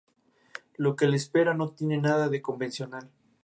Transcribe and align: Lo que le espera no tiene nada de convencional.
Lo 0.77 0.95
que 0.95 1.05
le 1.05 1.15
espera 1.15 1.53
no 1.53 1.73
tiene 1.73 1.99
nada 1.99 2.27
de 2.27 2.41
convencional. 2.41 3.11